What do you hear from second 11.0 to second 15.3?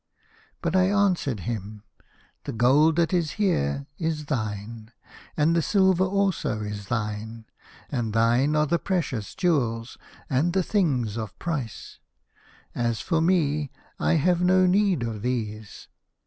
of price. As for me, I have no need of